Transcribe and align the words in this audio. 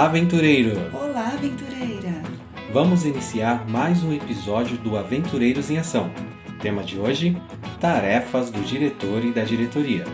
Olá, 0.00 0.08
aventureiro! 0.08 0.80
Olá, 0.94 1.28
aventureira! 1.34 2.22
Vamos 2.72 3.04
iniciar 3.04 3.68
mais 3.68 4.02
um 4.02 4.14
episódio 4.14 4.78
do 4.78 4.96
Aventureiros 4.96 5.70
em 5.70 5.76
Ação. 5.76 6.10
Tema 6.58 6.82
de 6.82 6.98
hoje: 6.98 7.36
Tarefas 7.78 8.50
do 8.50 8.62
diretor 8.62 9.22
e 9.22 9.30
da 9.30 9.44
diretoria. 9.44 10.06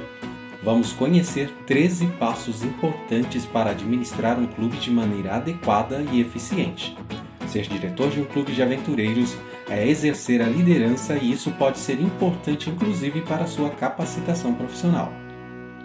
Vamos 0.61 0.93
conhecer 0.93 1.53
13 1.69 2.09
passos 2.19 2.65
importantes 2.65 3.47
para 3.47 3.71
administrar 3.71 4.41
um 4.41 4.49
clube 4.49 4.77
de 4.77 4.91
maneira 4.91 5.37
adequada 5.37 6.05
e 6.11 6.21
eficiente. 6.21 6.99
Ser 7.47 7.63
diretor 7.63 8.11
de 8.11 8.21
um 8.21 8.25
clube 8.25 8.51
de 8.51 8.65
aventureiros 8.65 9.37
é 9.71 9.87
exercer 9.87 10.43
a 10.43 10.49
liderança 10.49 11.15
e 11.15 11.31
isso 11.31 11.53
pode 11.53 11.79
ser 11.79 12.01
importante 12.01 12.69
inclusive 12.69 13.21
para 13.21 13.45
a 13.45 13.47
sua 13.47 13.71
capacitação 13.71 14.53
profissional. 14.53 15.13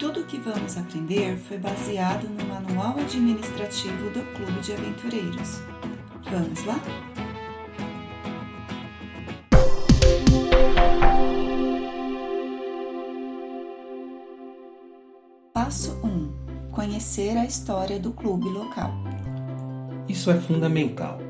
Tudo 0.02 0.22
o 0.22 0.24
que 0.24 0.36
vamos 0.36 0.76
aprender 0.76 1.36
foi 1.36 1.58
baseado 1.58 2.28
no 2.28 2.44
manual 2.44 2.98
administrativo 2.98 4.10
do 4.10 4.20
Clube 4.34 4.60
de 4.60 4.72
Aventureiros. 4.72 5.62
Vamos 6.28 6.64
lá? 6.64 6.74
Passo 15.54 15.92
1: 16.02 16.72
Conhecer 16.72 17.36
a 17.36 17.44
história 17.44 18.00
do 18.00 18.12
clube 18.12 18.48
local. 18.48 18.92
Isso 20.08 20.32
é 20.32 20.34
fundamental. 20.34 21.20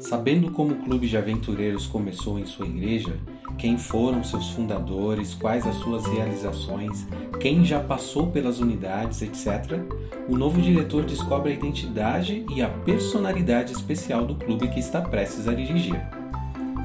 Sabendo 0.00 0.50
como 0.50 0.72
o 0.72 0.82
Clube 0.82 1.06
de 1.06 1.18
Aventureiros 1.18 1.86
começou 1.86 2.38
em 2.38 2.46
sua 2.46 2.66
igreja, 2.66 3.20
quem 3.58 3.78
foram 3.78 4.24
seus 4.24 4.50
fundadores, 4.50 5.34
quais 5.34 5.66
as 5.66 5.76
suas 5.76 6.04
realizações, 6.06 7.06
quem 7.40 7.64
já 7.64 7.80
passou 7.80 8.28
pelas 8.28 8.60
unidades, 8.60 9.22
etc., 9.22 9.80
o 10.28 10.36
novo 10.36 10.60
diretor 10.60 11.04
descobre 11.04 11.52
a 11.52 11.54
identidade 11.54 12.44
e 12.54 12.62
a 12.62 12.68
personalidade 12.68 13.72
especial 13.72 14.26
do 14.26 14.34
clube 14.34 14.68
que 14.68 14.80
está 14.80 15.00
prestes 15.00 15.46
a 15.46 15.54
dirigir. 15.54 16.00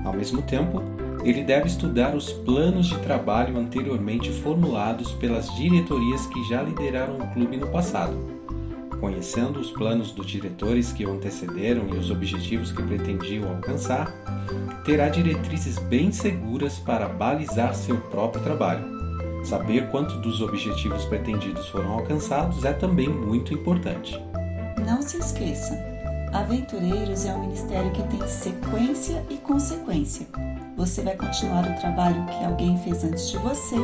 Ao 0.03 0.13
mesmo 0.13 0.41
tempo, 0.41 0.81
ele 1.23 1.43
deve 1.43 1.67
estudar 1.67 2.15
os 2.15 2.31
planos 2.31 2.87
de 2.87 2.97
trabalho 2.99 3.57
anteriormente 3.57 4.31
formulados 4.31 5.11
pelas 5.13 5.53
diretorias 5.55 6.25
que 6.27 6.43
já 6.45 6.61
lideraram 6.61 7.17
o 7.17 7.27
clube 7.33 7.57
no 7.57 7.67
passado 7.67 8.38
conhecendo 8.99 9.59
os 9.59 9.71
planos 9.71 10.11
dos 10.11 10.27
diretores 10.27 10.91
que 10.91 11.05
o 11.05 11.11
antecederam 11.11 11.87
e 11.89 11.97
os 11.97 12.11
objetivos 12.11 12.71
que 12.71 12.83
pretendiam 12.83 13.49
alcançar, 13.49 14.11
terá 14.83 15.09
diretrizes 15.09 15.79
bem 15.79 16.11
seguras 16.11 16.79
para 16.79 17.07
balizar 17.07 17.73
seu 17.73 17.97
próprio 17.97 18.43
trabalho. 18.43 18.99
Saber 19.43 19.89
quanto 19.89 20.17
dos 20.17 20.41
objetivos 20.41 21.05
pretendidos 21.05 21.67
foram 21.69 21.91
alcançados 21.91 22.65
é 22.65 22.73
também 22.73 23.07
muito 23.07 23.53
importante. 23.53 24.19
Não 24.85 25.01
se 25.01 25.17
esqueça, 25.17 25.77
Aventureiros 26.33 27.25
é 27.25 27.33
um 27.33 27.41
ministério 27.41 27.91
que 27.91 28.03
tem 28.03 28.27
sequência 28.27 29.25
e 29.29 29.37
consequência. 29.37 30.27
Você 30.77 31.01
vai 31.01 31.15
continuar 31.15 31.65
o 31.65 31.79
trabalho 31.79 32.23
que 32.27 32.45
alguém 32.45 32.77
fez 32.83 33.03
antes 33.03 33.31
de 33.31 33.37
você, 33.39 33.75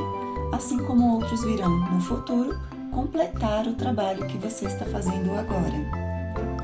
assim 0.54 0.78
como 0.86 1.16
outros 1.16 1.44
virão 1.44 1.72
no 1.92 2.00
futuro 2.00 2.56
completar 2.96 3.68
o 3.68 3.74
trabalho 3.74 4.26
que 4.26 4.38
você 4.38 4.66
está 4.66 4.86
fazendo 4.86 5.34
agora. 5.38 5.76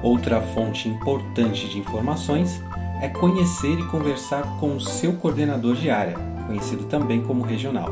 Outra 0.01 0.41
fonte 0.41 0.87
importante 0.87 1.67
de 1.67 1.77
informações 1.77 2.61
é 3.01 3.09
conhecer 3.09 3.77
e 3.77 3.87
conversar 3.87 4.43
com 4.57 4.77
o 4.77 4.79
seu 4.79 5.11
coordenador 5.13 5.75
de 5.75 5.89
área, 5.89 6.15
conhecido 6.47 6.85
também 6.85 7.21
como 7.21 7.43
regional. 7.43 7.89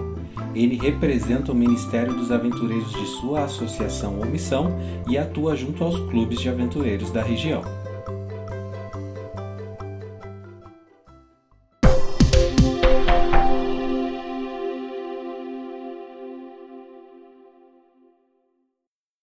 Ele 0.55 0.78
representa 0.78 1.51
o 1.51 1.55
Ministério 1.55 2.13
dos 2.13 2.31
Aventureiros 2.31 2.94
de 2.94 3.05
sua 3.07 3.44
associação 3.44 4.17
ou 4.17 4.25
missão 4.25 4.79
e 5.07 5.17
atua 5.17 5.53
junto 5.57 5.83
aos 5.83 5.99
clubes 6.09 6.39
de 6.39 6.47
aventureiros 6.47 7.11
da 7.11 7.22
região. 7.22 7.61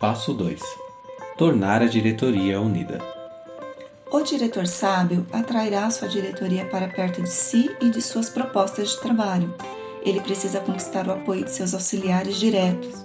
Passo 0.06 0.32
2: 0.32 0.62
Tornar 1.36 1.82
a 1.82 1.86
diretoria 1.86 2.60
unida. 2.60 3.02
O 4.08 4.20
diretor 4.20 4.64
sábio 4.68 5.26
atrairá 5.32 5.90
sua 5.90 6.06
diretoria 6.06 6.64
para 6.64 6.86
perto 6.86 7.20
de 7.20 7.28
si 7.28 7.68
e 7.80 7.90
de 7.90 8.00
suas 8.00 8.30
propostas 8.30 8.90
de 8.90 9.00
trabalho. 9.00 9.52
Ele 10.04 10.20
precisa 10.20 10.60
conquistar 10.60 11.08
o 11.08 11.10
apoio 11.10 11.44
de 11.44 11.50
seus 11.50 11.74
auxiliares 11.74 12.36
diretos. 12.36 13.04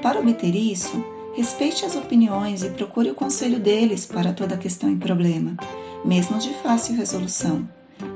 Para 0.00 0.20
obter 0.20 0.54
isso, 0.54 1.04
respeite 1.34 1.84
as 1.84 1.96
opiniões 1.96 2.62
e 2.62 2.70
procure 2.70 3.10
o 3.10 3.14
conselho 3.16 3.58
deles 3.58 4.06
para 4.06 4.32
toda 4.32 4.56
questão 4.56 4.88
e 4.88 4.94
problema, 4.94 5.56
mesmo 6.04 6.38
de 6.38 6.54
fácil 6.62 6.94
resolução. 6.94 7.68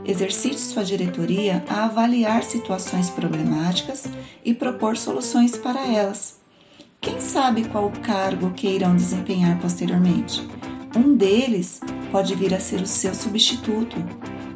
Exercite 0.05 0.61
sua 0.61 0.85
diretoria 0.85 1.65
a 1.69 1.87
avaliar 1.87 2.45
situações 2.45 3.11
problemáticas 3.11 4.07
e 4.45 4.55
propor 4.55 4.97
soluções 4.97 5.57
para 5.57 5.85
elas. 5.85 6.40
Quem 7.01 7.19
sabe 7.19 7.67
qual 7.67 7.91
cargo 8.03 8.51
que 8.51 8.69
irão 8.69 8.95
desempenhar 8.95 9.59
posteriormente? 9.59 10.47
Um 10.95 11.17
deles 11.17 11.81
pode 12.13 12.35
vir 12.35 12.53
a 12.53 12.61
ser 12.61 12.83
o 12.83 12.87
seu 12.87 13.15
substituto. 13.15 13.97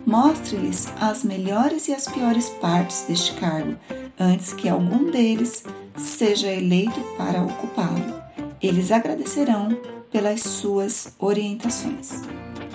Mostre-lhes 0.04 0.92
as 1.00 1.24
melhores 1.24 1.88
e 1.88 1.94
as 1.94 2.06
piores 2.06 2.50
partes 2.60 3.06
deste 3.08 3.32
cargo 3.34 3.76
antes 4.20 4.52
que 4.52 4.68
algum 4.68 5.10
deles 5.10 5.64
seja 5.96 6.52
eleito 6.52 7.00
para 7.16 7.42
ocupá-lo. 7.42 8.22
Eles 8.60 8.92
agradecerão 8.92 9.70
pelas 10.12 10.42
suas 10.42 11.14
orientações. 11.18 12.20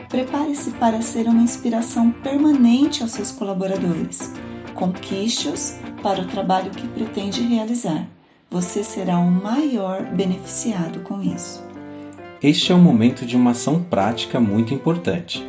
Prepare-se 0.09 0.71
para 0.71 0.99
ser 1.03 1.27
uma 1.27 1.43
inspiração 1.43 2.09
permanente 2.09 3.03
aos 3.03 3.11
seus 3.11 3.31
colaboradores. 3.31 4.33
Conquiste-os 4.73 5.75
para 6.01 6.21
o 6.21 6.27
trabalho 6.27 6.71
que 6.71 6.87
pretende 6.87 7.43
realizar 7.43 8.07
você 8.49 8.83
será 8.83 9.19
o 9.19 9.29
maior 9.29 10.03
beneficiado 10.05 11.01
com 11.01 11.21
isso. 11.21 11.63
Este 12.41 12.71
é 12.71 12.75
o 12.75 12.79
momento 12.79 13.25
de 13.25 13.35
uma 13.35 13.51
ação 13.51 13.83
prática 13.83 14.39
muito 14.39 14.73
importante. 14.73 15.45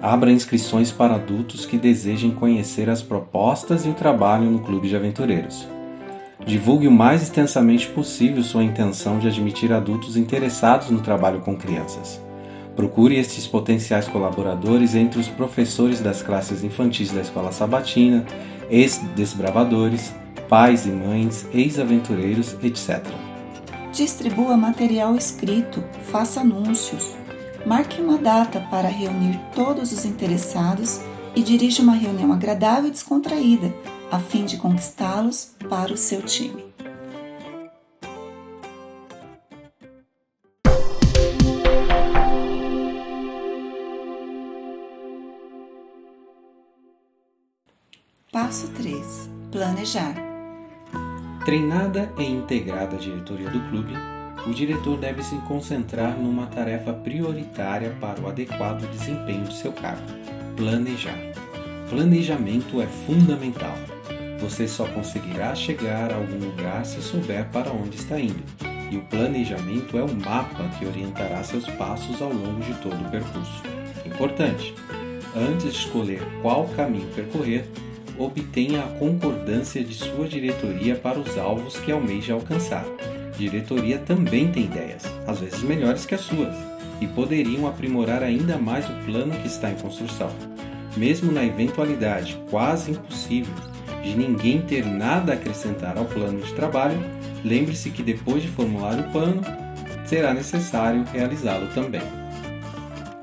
Abra 0.00 0.30
inscrições 0.30 0.92
para 0.92 1.16
adultos 1.16 1.66
que 1.66 1.76
desejem 1.76 2.30
conhecer 2.30 2.88
as 2.88 3.02
propostas 3.02 3.84
e 3.84 3.88
o 3.88 3.94
trabalho 3.94 4.48
no 4.48 4.60
Clube 4.60 4.88
de 4.88 4.94
Aventureiros. 4.94 5.66
Divulgue 6.46 6.86
o 6.86 6.92
mais 6.92 7.22
extensamente 7.22 7.88
possível 7.88 8.44
sua 8.44 8.62
intenção 8.62 9.18
de 9.18 9.26
admitir 9.26 9.72
adultos 9.72 10.16
interessados 10.16 10.90
no 10.90 11.00
trabalho 11.00 11.40
com 11.40 11.56
crianças. 11.56 12.20
Procure 12.76 13.16
estes 13.16 13.48
potenciais 13.48 14.06
colaboradores 14.06 14.94
entre 14.94 15.18
os 15.18 15.26
professores 15.26 16.00
das 16.00 16.22
classes 16.22 16.62
infantis 16.62 17.10
da 17.10 17.20
escola 17.20 17.50
sabatina, 17.50 18.24
ex-desbravadores, 18.70 20.14
pais 20.48 20.86
e 20.86 20.90
mães, 20.90 21.46
ex-aventureiros, 21.52 22.56
etc. 22.62 23.04
Distribua 23.92 24.56
material 24.56 25.14
escrito, 25.16 25.84
faça 26.10 26.40
anúncios, 26.40 27.14
marque 27.66 28.00
uma 28.00 28.18
data 28.18 28.60
para 28.70 28.88
reunir 28.88 29.38
todos 29.54 29.92
os 29.92 30.04
interessados 30.04 31.00
e 31.34 31.42
dirija 31.42 31.82
uma 31.82 31.94
reunião 31.94 32.32
agradável 32.32 32.88
e 32.88 32.92
descontraída, 32.92 33.74
a 34.10 34.18
fim 34.18 34.44
de 34.44 34.56
conquistá-los 34.56 35.52
para 35.68 35.92
o 35.92 35.96
seu 35.96 36.22
time. 36.22 36.66
Passo 48.32 48.68
3: 48.68 49.28
Planejar. 49.50 50.27
Treinada 51.48 52.12
e 52.18 52.24
integrada 52.24 52.96
à 52.96 52.98
diretoria 52.98 53.48
do 53.48 53.58
clube, 53.70 53.94
o 54.46 54.52
diretor 54.52 54.98
deve 54.98 55.22
se 55.22 55.34
concentrar 55.48 56.14
numa 56.14 56.46
tarefa 56.46 56.92
prioritária 56.92 57.96
para 57.98 58.20
o 58.20 58.28
adequado 58.28 58.86
desempenho 58.90 59.44
de 59.44 59.56
seu 59.56 59.72
cargo: 59.72 60.02
planejar. 60.58 61.16
Planejamento 61.88 62.82
é 62.82 62.86
fundamental. 62.86 63.72
Você 64.40 64.68
só 64.68 64.86
conseguirá 64.88 65.54
chegar 65.54 66.12
a 66.12 66.16
algum 66.16 66.38
lugar 66.38 66.84
se 66.84 67.00
souber 67.00 67.46
para 67.48 67.72
onde 67.72 67.96
está 67.96 68.20
indo, 68.20 68.44
e 68.90 68.98
o 68.98 69.04
planejamento 69.04 69.96
é 69.96 70.02
o 70.02 70.14
mapa 70.14 70.68
que 70.78 70.84
orientará 70.84 71.42
seus 71.42 71.66
passos 71.66 72.20
ao 72.20 72.28
longo 72.30 72.60
de 72.60 72.74
todo 72.74 72.94
o 72.94 73.10
percurso. 73.10 73.62
Importante! 74.04 74.74
Antes 75.34 75.72
de 75.72 75.78
escolher 75.78 76.20
qual 76.42 76.68
caminho 76.76 77.08
percorrer, 77.14 77.66
obtenha 78.18 78.80
a 78.80 78.98
concordância 78.98 79.82
de 79.82 79.94
sua 79.94 80.26
diretoria 80.26 80.96
para 80.96 81.18
os 81.18 81.38
alvos 81.38 81.78
que 81.78 81.92
almeja 81.92 82.34
alcançar. 82.34 82.84
Diretoria 83.38 83.98
também 83.98 84.50
tem 84.50 84.64
ideias, 84.64 85.04
às 85.26 85.38
vezes 85.38 85.62
melhores 85.62 86.04
que 86.04 86.14
as 86.14 86.22
suas, 86.22 86.54
e 87.00 87.06
poderiam 87.06 87.66
aprimorar 87.66 88.22
ainda 88.22 88.58
mais 88.58 88.84
o 88.88 88.94
plano 89.06 89.34
que 89.36 89.46
está 89.46 89.70
em 89.70 89.76
construção. 89.76 90.30
Mesmo 90.96 91.30
na 91.30 91.44
eventualidade 91.44 92.36
quase 92.50 92.90
impossível 92.90 93.54
de 94.02 94.16
ninguém 94.16 94.60
ter 94.62 94.84
nada 94.84 95.32
a 95.32 95.34
acrescentar 95.34 95.96
ao 95.96 96.04
plano 96.04 96.40
de 96.40 96.52
trabalho, 96.54 96.98
lembre-se 97.44 97.90
que 97.90 98.02
depois 98.02 98.42
de 98.42 98.48
formular 98.48 98.98
o 98.98 99.10
plano, 99.12 99.42
será 100.04 100.32
necessário 100.32 101.04
realizá-lo 101.12 101.68
também. 101.74 102.00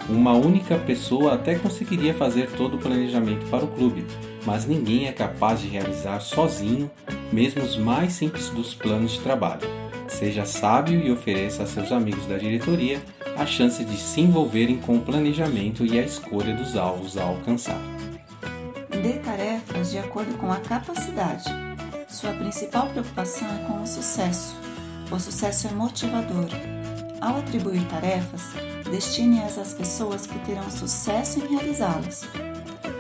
Uma 0.07 0.33
única 0.33 0.77
pessoa 0.77 1.33
até 1.33 1.56
conseguiria 1.56 2.13
fazer 2.13 2.51
todo 2.51 2.75
o 2.75 2.80
planejamento 2.80 3.50
para 3.50 3.65
o 3.65 3.68
clube, 3.68 4.06
mas 4.45 4.65
ninguém 4.65 5.07
é 5.07 5.12
capaz 5.12 5.59
de 5.62 5.68
realizar 5.68 6.19
sozinho 6.19 6.89
mesmo 7.31 7.63
os 7.63 7.75
mais 7.75 8.13
simples 8.13 8.50
dos 8.50 8.74
planos 8.74 9.13
de 9.13 9.19
trabalho. 9.21 9.68
Seja 10.07 10.45
sábio 10.45 11.00
e 11.00 11.12
ofereça 11.12 11.63
a 11.63 11.65
seus 11.65 11.92
amigos 11.92 12.25
da 12.27 12.38
diretoria 12.38 13.01
a 13.38 13.45
chance 13.45 13.83
de 13.83 13.97
se 13.97 14.21
envolverem 14.21 14.77
com 14.77 14.95
o 14.95 15.01
planejamento 15.01 15.86
e 15.86 16.00
a 16.00 16.03
escolha 16.03 16.56
dos 16.56 16.77
alvos 16.77 17.18
a 17.18 17.24
alcançar. 17.24 17.81
Dê 18.89 19.13
tarefas 19.19 19.92
de 19.92 19.97
acordo 19.97 20.38
com 20.38 20.51
a 20.51 20.57
capacidade. 20.57 21.44
Sua 22.07 22.31
principal 22.31 22.88
preocupação 22.88 23.48
é 23.48 23.68
com 23.68 23.83
o 23.83 23.88
sucesso. 23.88 24.56
O 25.12 25.19
sucesso 25.19 25.68
é 25.68 25.71
motivador. 25.71 26.48
Ao 27.19 27.38
atribuir 27.38 27.83
tarefas, 27.88 28.53
destine-as 28.89 29.57
às 29.57 29.74
pessoas 29.74 30.25
que 30.25 30.39
terão 30.39 30.69
sucesso 30.71 31.39
em 31.39 31.48
realizá-las. 31.56 32.24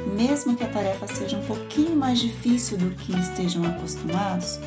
Mesmo 0.05 0.55
que 0.55 0.63
a 0.63 0.67
tarefa 0.67 1.07
seja 1.07 1.37
um 1.37 1.45
pouquinho 1.45 1.95
mais 1.95 2.19
difícil 2.19 2.77
do 2.77 2.91
que 2.91 3.17
estejam 3.19 3.65
acostumados, 3.65 4.59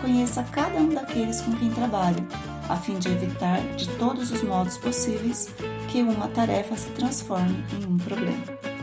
conheça 0.00 0.42
cada 0.44 0.78
um 0.78 0.88
daqueles 0.88 1.40
com 1.40 1.52
quem 1.56 1.70
trabalha, 1.70 2.24
a 2.68 2.76
fim 2.76 2.98
de 2.98 3.08
evitar, 3.08 3.60
de 3.76 3.88
todos 3.96 4.30
os 4.30 4.42
modos 4.42 4.78
possíveis, 4.78 5.48
que 5.88 6.02
uma 6.02 6.28
tarefa 6.28 6.76
se 6.76 6.88
transforme 6.90 7.64
em 7.72 7.86
um 7.86 7.96
problema. 7.98 8.75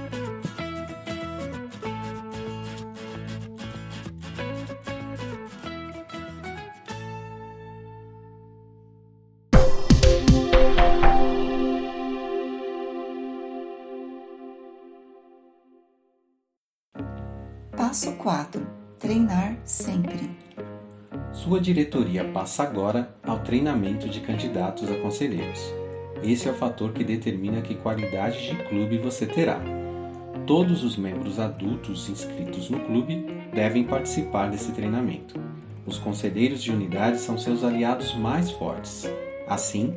4: 18.23 18.65
Treinar 18.97 19.57
sempre. 19.65 20.31
Sua 21.33 21.59
diretoria 21.59 22.23
passa 22.23 22.63
agora 22.63 23.13
ao 23.21 23.39
treinamento 23.39 24.07
de 24.07 24.21
candidatos 24.21 24.89
a 24.89 24.95
conselheiros. 24.95 25.59
Esse 26.23 26.47
é 26.47 26.51
o 26.51 26.55
fator 26.55 26.93
que 26.93 27.03
determina 27.03 27.61
que 27.61 27.75
qualidade 27.75 28.47
de 28.47 28.55
clube 28.63 28.97
você 28.97 29.25
terá. 29.25 29.59
Todos 30.47 30.85
os 30.85 30.95
membros 30.95 31.37
adultos 31.37 32.07
inscritos 32.07 32.69
no 32.69 32.79
clube 32.79 33.25
devem 33.53 33.83
participar 33.83 34.49
desse 34.49 34.71
treinamento. 34.71 35.37
Os 35.85 35.99
conselheiros 35.99 36.63
de 36.63 36.71
unidade 36.71 37.19
são 37.19 37.37
seus 37.37 37.61
aliados 37.61 38.15
mais 38.15 38.49
fortes. 38.51 39.05
Assim, 39.49 39.93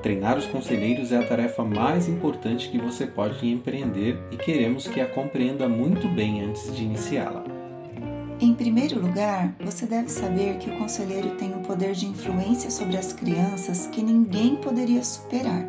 treinar 0.00 0.38
os 0.38 0.46
conselheiros 0.46 1.10
é 1.10 1.18
a 1.18 1.26
tarefa 1.26 1.64
mais 1.64 2.08
importante 2.08 2.68
que 2.68 2.78
você 2.78 3.04
pode 3.04 3.44
empreender 3.48 4.16
e 4.30 4.36
queremos 4.36 4.86
que 4.86 5.00
a 5.00 5.08
compreenda 5.08 5.68
muito 5.68 6.06
bem 6.06 6.40
antes 6.40 6.72
de 6.72 6.84
iniciá-la. 6.84 7.53
Em 8.44 8.52
primeiro 8.52 9.00
lugar, 9.00 9.56
você 9.58 9.86
deve 9.86 10.10
saber 10.10 10.58
que 10.58 10.68
o 10.68 10.76
conselheiro 10.76 11.30
tem 11.36 11.54
um 11.54 11.62
poder 11.62 11.94
de 11.94 12.04
influência 12.04 12.70
sobre 12.70 12.98
as 12.98 13.10
crianças 13.10 13.86
que 13.86 14.02
ninguém 14.02 14.56
poderia 14.56 15.02
superar. 15.02 15.64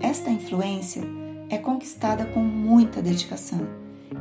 Esta 0.00 0.30
influência 0.30 1.02
é 1.50 1.58
conquistada 1.58 2.24
com 2.24 2.40
muita 2.40 3.02
dedicação. 3.02 3.68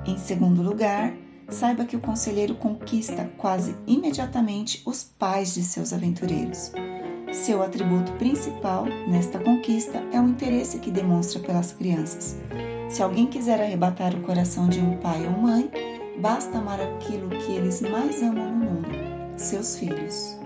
Em 0.05 0.17
segundo 0.17 0.61
lugar, 0.61 1.13
saiba 1.47 1.85
que 1.85 1.95
o 1.95 2.01
conselheiro 2.01 2.55
conquista 2.55 3.31
quase 3.37 3.73
imediatamente 3.87 4.81
os 4.85 5.05
pais 5.05 5.53
de 5.53 5.63
seus 5.63 5.93
aventureiros. 5.93 6.73
Seu 7.31 7.63
atributo 7.63 8.11
principal 8.13 8.83
nesta 9.07 9.39
conquista 9.39 10.03
é 10.11 10.19
o 10.19 10.27
interesse 10.27 10.77
que 10.79 10.91
demonstra 10.91 11.39
pelas 11.39 11.71
crianças. 11.71 12.37
Se 12.89 13.01
alguém 13.01 13.27
quiser 13.27 13.61
arrebatar 13.61 14.13
o 14.13 14.19
coração 14.19 14.67
de 14.67 14.81
um 14.81 14.97
pai 14.97 15.25
ou 15.25 15.41
mãe, 15.41 15.71
basta 16.19 16.57
amar 16.57 16.79
aquilo 16.79 17.29
que 17.29 17.51
eles 17.53 17.81
mais 17.81 18.21
amam 18.21 18.49
no 18.49 18.55
mundo, 18.55 18.87
seus 19.37 19.77
filhos. 19.77 20.37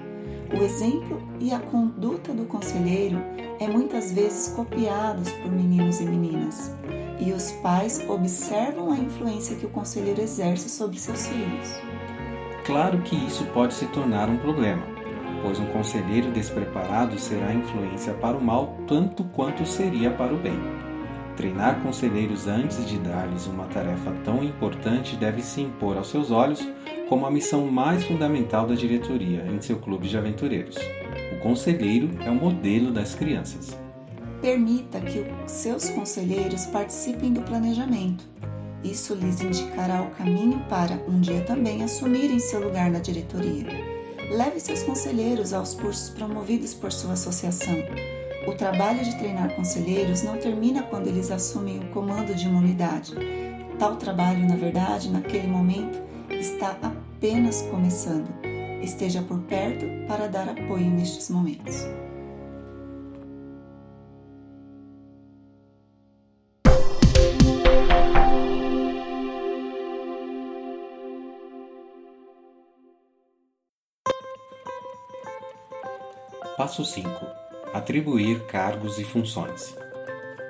O 0.54 0.64
exemplo 0.64 1.22
e 1.40 1.52
a 1.52 1.60
conduta 1.60 2.34
do 2.34 2.46
conselheiro 2.46 3.18
é 3.60 3.68
muitas 3.68 4.12
vezes 4.12 4.50
copiados 4.50 5.32
por 5.32 5.52
meninos 5.52 6.00
e 6.00 6.06
meninas, 6.06 6.74
e 7.20 7.32
os 7.32 7.52
pais 7.54 8.04
observam 8.08 8.92
a 8.92 8.98
influência 8.98 9.56
que 9.56 9.66
o 9.66 9.70
conselheiro 9.70 10.22
exerce 10.22 10.70
sobre 10.70 11.00
seus 11.00 11.28
filhos. 11.28 11.70
Claro 12.66 13.02
que 13.02 13.16
isso 13.16 13.46
pode 13.54 13.74
se 13.74 13.86
tornar 13.88 14.30
um 14.30 14.38
problema, 14.38 14.84
pois 15.42 15.60
um 15.60 15.68
conselheiro 15.68 16.32
despreparado 16.32 17.20
será 17.20 17.54
influência 17.54 18.14
para 18.14 18.38
o 18.38 18.44
mal 18.44 18.78
tanto 18.88 19.24
quanto 19.26 19.66
seria 19.66 20.12
para 20.12 20.34
o 20.34 20.38
bem. 20.38 20.60
Treinar 21.36 21.82
conselheiros 21.82 22.48
antes 22.48 22.88
de 22.88 22.98
dar-lhes 22.98 23.46
uma 23.46 23.66
tarefa 23.66 24.12
tão 24.24 24.42
importante 24.42 25.18
deve 25.18 25.42
se 25.42 25.60
impor 25.60 25.98
aos 25.98 26.10
seus 26.10 26.32
olhos 26.32 26.66
como 27.10 27.26
a 27.26 27.32
missão 27.32 27.68
mais 27.68 28.06
fundamental 28.06 28.66
da 28.66 28.74
diretoria 28.74 29.46
em 29.46 29.62
seu 29.62 29.78
clube 29.78 30.08
de 30.08 30.18
aventureiros. 30.18 30.78
O 31.34 31.40
conselheiro 31.42 32.10
é 32.26 32.30
o 32.30 32.36
modelo 32.36 32.90
das 32.92 33.16
crianças. 33.16 33.78
Permita 34.42 35.02
que 35.02 35.26
seus 35.46 35.90
conselheiros 35.90 36.66
participem 36.68 37.34
do 37.34 37.42
planejamento. 37.42 38.24
Isso 38.82 39.14
lhes 39.14 39.42
indicará 39.42 40.04
o 40.04 40.12
caminho 40.12 40.64
para, 40.70 41.02
um 41.08 41.20
dia 41.20 41.42
também, 41.42 41.84
assumirem 41.84 42.40
seu 42.40 42.64
lugar 42.64 42.90
na 42.90 43.00
diretoria. 43.00 43.68
Leve 44.32 44.60
seus 44.60 44.84
conselheiros 44.84 45.54
aos 45.54 45.74
cursos 45.74 46.10
promovidos 46.12 46.74
por 46.74 46.92
sua 46.92 47.14
associação 47.14 47.76
o 48.48 48.54
trabalho 48.54 49.04
de 49.04 49.16
treinar 49.18 49.56
conselheiros 49.56 50.22
não 50.22 50.38
termina 50.38 50.84
quando 50.84 51.08
eles 51.08 51.32
assumem 51.32 51.80
o 51.80 51.88
comando 51.88 52.36
de 52.36 52.48
uma 52.48 52.60
unidade. 52.60 53.14
Tal 53.80 53.96
trabalho, 53.96 54.48
na 54.48 54.56
verdade, 54.56 55.10
naquele 55.10 55.48
momento, 55.48 56.02
está 56.30 56.78
apenas 56.82 57.64
começando. 57.64 58.28
Esteja 58.82 59.22
por 59.24 59.40
perto 59.40 59.86
para 60.08 60.28
dar 60.28 60.48
apoio 60.48 60.90
nestes 60.92 61.30
momentos. 61.30 61.86
Passo 76.58 76.86
5 76.86 77.45
atribuir 77.76 78.46
cargos 78.46 78.98
e 78.98 79.04
funções. 79.04 79.76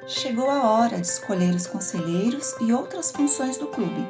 Chegou 0.07 0.47
a 0.47 0.69
hora 0.69 0.97
de 1.01 1.07
escolher 1.07 1.55
os 1.55 1.65
conselheiros 1.65 2.53
e 2.61 2.71
outras 2.71 3.11
funções 3.11 3.57
do 3.57 3.65
clube. 3.65 4.07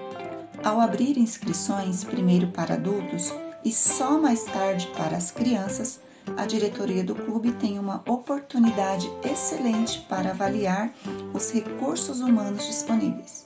Ao 0.62 0.82
abrir 0.82 1.18
inscrições 1.18 2.04
primeiro 2.04 2.48
para 2.48 2.74
adultos 2.74 3.34
e 3.64 3.72
só 3.72 4.20
mais 4.20 4.44
tarde 4.44 4.92
para 4.98 5.16
as 5.16 5.32
crianças, 5.32 6.02
a 6.36 6.46
diretoria 6.46 7.06
do 7.06 7.16
clube 7.16 7.54
tem 7.54 7.80
uma 7.80 8.04
oportunidade 8.06 9.10
excelente 9.24 10.02
para 10.10 10.32
avaliar 10.32 10.92
os 11.34 11.52
recursos 11.52 12.20
humanos 12.20 12.66
disponíveis. 12.66 13.46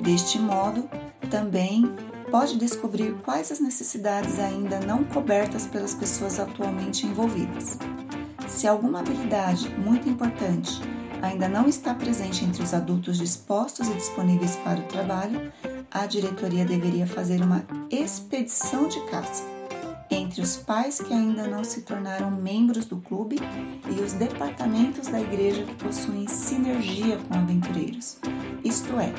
Deste 0.00 0.38
modo, 0.38 0.88
também 1.30 1.84
pode 2.30 2.56
descobrir 2.56 3.12
quais 3.22 3.52
as 3.52 3.60
necessidades 3.60 4.38
ainda 4.38 4.80
não 4.80 5.04
cobertas 5.04 5.66
pelas 5.66 5.94
pessoas 5.94 6.40
atualmente 6.40 7.04
envolvidas. 7.04 7.76
Se 8.52 8.68
alguma 8.68 9.00
habilidade 9.00 9.68
muito 9.70 10.08
importante 10.08 10.80
ainda 11.22 11.48
não 11.48 11.66
está 11.66 11.94
presente 11.94 12.44
entre 12.44 12.62
os 12.62 12.74
adultos 12.74 13.18
dispostos 13.18 13.88
e 13.88 13.94
disponíveis 13.94 14.56
para 14.56 14.78
o 14.78 14.84
trabalho, 14.84 15.50
a 15.90 16.06
diretoria 16.06 16.64
deveria 16.64 17.06
fazer 17.06 17.40
uma 17.40 17.64
expedição 17.90 18.86
de 18.86 19.00
caça 19.06 19.42
entre 20.10 20.42
os 20.42 20.58
pais 20.58 21.00
que 21.00 21.12
ainda 21.12 21.46
não 21.46 21.64
se 21.64 21.80
tornaram 21.80 22.30
membros 22.30 22.84
do 22.84 22.98
clube 22.98 23.36
e 23.88 24.00
os 24.02 24.12
departamentos 24.12 25.08
da 25.08 25.20
igreja 25.20 25.64
que 25.64 25.74
possuem 25.74 26.28
sinergia 26.28 27.18
com 27.26 27.34
aventureiros, 27.34 28.18
isto 28.62 29.00
é, 29.00 29.12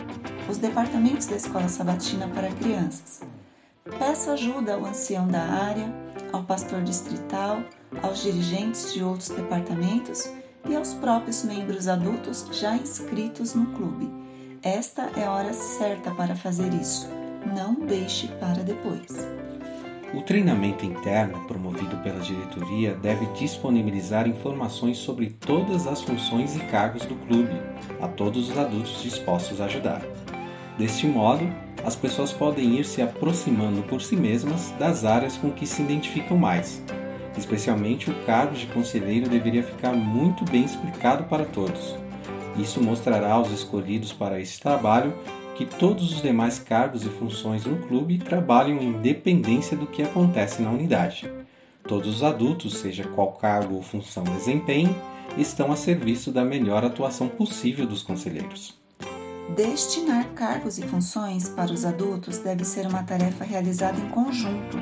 os 0.50 0.58
departamentos 0.58 1.25
da 1.25 1.36
escola 1.36 1.68
sabatina 1.68 2.28
para 2.28 2.52
crianças. 2.52 3.22
Peça 3.98 4.34
ajuda 4.34 4.75
ao 4.75 4.86
ancião 4.86 5.28
da 5.28 5.42
área, 5.42 5.92
ao 6.34 6.44
pastor 6.44 6.82
distrital, 6.82 7.62
aos 8.02 8.24
dirigentes 8.24 8.92
de 8.92 9.04
outros 9.04 9.30
departamentos 9.30 10.30
e 10.68 10.75
aos 10.75 10.94
próprios 10.96 11.44
membros 11.44 11.88
adultos 11.88 12.48
já 12.52 12.75
inscritos 12.75 13.54
no 13.54 13.68
clube. 13.68 14.10
Esta 14.63 15.12
é 15.16 15.25
a 15.25 15.32
hora 15.32 15.54
certa 15.54 16.10
para 16.12 16.36
fazer 16.36 16.74
isso. 16.74 17.08
Não 17.56 17.75
deixe 17.75 18.28
para 18.40 18.63
depois. 18.63 19.28
O 20.13 20.22
treinamento 20.22 20.86
interno 20.86 21.46
promovido 21.48 21.98
pela 21.98 22.20
diretoria 22.20 22.96
deve 22.96 23.25
disponibilizar 23.34 24.28
informações 24.28 24.98
sobre 24.98 25.30
todas 25.32 25.86
as 25.86 26.02
funções 26.02 26.56
e 26.56 26.60
cargos 26.62 27.06
do 27.06 27.16
clube 27.28 27.62
a 28.02 28.08
todos 28.08 28.50
os 28.50 28.58
adultos 28.58 29.02
dispostos 29.02 29.60
a 29.60 29.66
ajudar. 29.66 30.02
Deste 30.78 31.08
modo, 31.08 31.46
as 31.84 31.96
pessoas 31.96 32.32
podem 32.32 32.80
ir 32.80 32.86
se 32.86 33.02
aproximando 33.02 33.84
por 33.84 34.02
si 34.02 34.16
mesmas 34.16 34.72
das 34.80 35.06
áreas 35.06 35.38
com 35.38 35.52
que 35.52 35.66
se 35.66 35.82
identificam 35.82 36.38
mais 36.38 36.82
Especialmente 37.38 38.12
o 38.12 38.25
cargo 38.25 38.56
de 38.56 38.68
conselheiro 38.68 39.28
deveria 39.28 39.63
ficar 39.63 39.94
muito 39.94 40.46
bem 40.46 40.63
explicado 40.63 41.24
para 41.24 41.46
todos. 41.46 41.96
Isso 42.58 42.82
mostrará 42.82 43.34
aos 43.34 43.52
escolhidos 43.52 44.13
para 44.13 44.40
esse 44.40 44.60
trabalho 44.60 45.13
que 45.56 45.66
todos 45.66 46.13
os 46.13 46.22
demais 46.22 46.60
cargos 46.60 47.04
e 47.04 47.10
funções 47.10 47.66
no 47.66 47.78
clube 47.88 48.18
trabalham 48.20 48.80
em 48.80 48.94
dependência 48.94 49.75
do 49.75 49.88
que 49.88 50.04
acontece 50.04 50.62
na 50.62 50.70
unidade. 50.70 51.32
Todos 51.88 52.16
os 52.16 52.24
adultos, 52.24 52.78
seja 52.78 53.04
qual 53.04 53.34
cargo 53.34 53.75
ou 53.75 53.82
função 53.82 54.24
desempenhem, 54.24 54.96
estão 55.38 55.72
a 55.72 55.75
serviço 55.75 56.32
da 56.32 56.46
melhor 56.46 56.86
atuação 56.86 57.28
possível 57.28 57.86
dos 57.86 58.04
conselheiros. 58.04 58.83
Destinar 59.50 60.30
cargos 60.30 60.80
e 60.80 60.88
funções 60.88 61.48
para 61.50 61.72
os 61.72 61.86
adultos 61.86 62.40
deve 62.40 62.64
ser 62.64 62.88
uma 62.88 63.04
tarefa 63.04 63.44
realizada 63.44 64.00
em 64.00 64.10
conjunto 64.10 64.78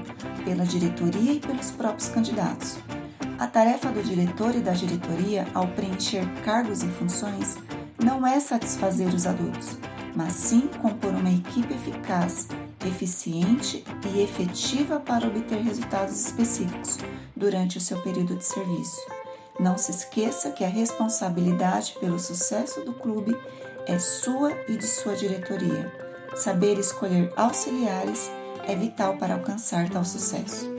pela 0.45 0.63
diretoria 0.63 1.33
e 1.33 1.39
pelos 1.39 1.71
próprios 1.71 2.07
candidatos. 2.07 2.77
A 3.37 3.47
tarefa 3.47 3.91
do 3.91 4.01
diretor 4.01 4.55
e 4.55 4.61
da 4.61 4.71
diretoria 4.71 5.45
ao 5.53 5.67
preencher 5.67 6.23
cargos 6.45 6.83
e 6.83 6.87
funções 6.87 7.57
não 8.01 8.25
é 8.25 8.39
satisfazer 8.39 9.07
os 9.13 9.25
adultos, 9.25 9.77
mas 10.15 10.33
sim 10.33 10.69
compor 10.81 11.11
uma 11.15 11.31
equipe 11.31 11.73
eficaz, 11.73 12.47
eficiente 12.85 13.83
e 14.13 14.21
efetiva 14.21 14.99
para 14.99 15.27
obter 15.27 15.61
resultados 15.61 16.23
específicos 16.23 16.97
durante 17.35 17.77
o 17.77 17.81
seu 17.81 17.99
período 18.01 18.35
de 18.35 18.45
serviço. 18.45 19.01
Não 19.59 19.77
se 19.77 19.91
esqueça 19.91 20.51
que 20.51 20.63
a 20.63 20.69
responsabilidade 20.69 21.95
pelo 21.99 22.19
sucesso 22.19 22.81
do 22.81 22.93
clube 22.93 23.37
é 23.87 23.97
sua 23.99 24.51
e 24.67 24.77
de 24.77 24.85
sua 24.85 25.15
diretoria. 25.15 25.91
Saber 26.35 26.77
escolher 26.77 27.31
auxiliares 27.35 28.31
é 28.67 28.75
vital 28.75 29.17
para 29.17 29.33
alcançar 29.33 29.89
tal 29.89 30.05
sucesso. 30.05 30.69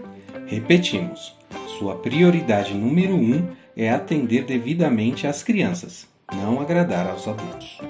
Repetimos: 0.47 1.37
sua 1.79 1.97
prioridade 1.97 2.75
número 2.75 3.15
um 3.15 3.49
é 3.77 3.91
atender 3.91 4.45
devidamente 4.45 5.27
às 5.27 5.43
crianças, 5.43 6.07
não 6.35 6.61
agradar 6.61 7.09
aos 7.09 7.27
adultos. 7.27 7.81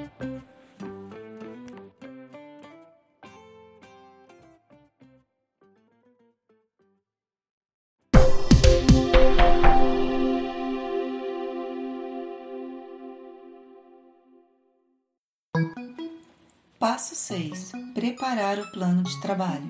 Passo 16.82 17.14
6. 17.14 17.70
Preparar 17.94 18.58
o 18.58 18.68
plano 18.72 19.04
de 19.04 19.20
trabalho. 19.20 19.68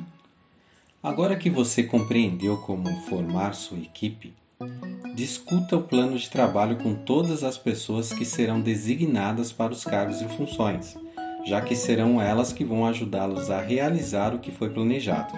Agora 1.03 1.37
que 1.37 1.51
você 1.51 1.83
compreendeu 1.83 2.57
como 2.63 2.89
formar 3.03 3.53
sua 3.53 3.77
equipe, 3.77 4.33
discuta 5.15 5.77
o 5.77 5.83
plano 5.83 6.17
de 6.17 6.31
trabalho 6.31 6.79
com 6.79 6.95
todas 6.95 7.45
as 7.45 7.59
pessoas 7.59 8.11
que 8.11 8.25
serão 8.25 8.63
designadas 8.63 9.53
para 9.53 9.75
os 9.75 9.85
cargos 9.85 10.23
e 10.23 10.29
funções, 10.39 10.97
já 11.45 11.61
que 11.61 11.77
serão 11.77 12.19
elas 12.19 12.51
que 12.51 12.65
vão 12.65 12.87
ajudá-los 12.87 13.51
a 13.51 13.61
realizar 13.61 14.35
o 14.35 14.39
que 14.39 14.51
foi 14.51 14.71
planejado. 14.71 15.35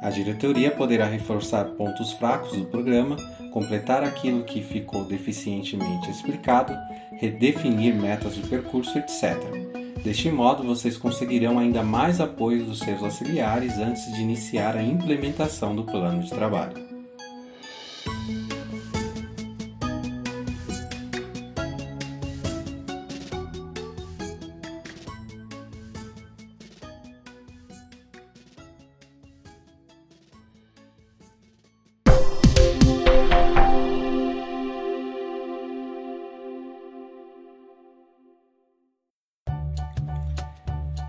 A 0.00 0.08
diretoria 0.08 0.70
poderá 0.70 1.04
reforçar 1.04 1.66
pontos 1.72 2.12
fracos 2.12 2.56
do 2.56 2.64
programa, 2.64 3.16
completar 3.52 4.02
aquilo 4.02 4.44
que 4.44 4.62
ficou 4.62 5.04
deficientemente 5.04 6.08
explicado, 6.08 6.74
redefinir 7.18 7.94
metas 7.94 8.34
do 8.36 8.48
percurso, 8.48 8.96
etc. 8.96 9.79
Deste 10.02 10.30
modo, 10.30 10.64
vocês 10.64 10.96
conseguirão 10.96 11.58
ainda 11.58 11.82
mais 11.82 12.20
apoio 12.20 12.64
dos 12.64 12.78
seus 12.78 13.02
auxiliares 13.02 13.76
antes 13.76 14.10
de 14.14 14.22
iniciar 14.22 14.76
a 14.76 14.82
implementação 14.82 15.76
do 15.76 15.84
plano 15.84 16.22
de 16.22 16.30
trabalho. 16.30 16.89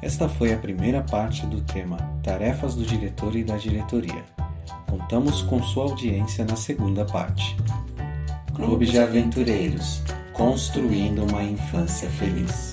Esta 0.02 0.28
foi 0.28 0.52
a 0.52 0.58
primeira 0.58 1.02
parte 1.04 1.46
do 1.46 1.62
tema 1.62 1.98
Tarefas 2.24 2.74
do 2.74 2.84
diretor 2.84 3.36
e 3.36 3.44
da 3.44 3.56
diretoria. 3.58 4.24
Contamos 4.90 5.44
com 5.44 5.62
sua 5.62 5.84
audiência 5.84 6.44
na 6.44 6.56
segunda 6.56 7.06
parte. 7.06 7.56
Clube 8.54 8.86
de 8.86 8.98
Aventureiros 8.98 10.02
Construindo 10.34 11.24
uma 11.24 11.44
Infância 11.44 12.10
Feliz. 12.10 12.71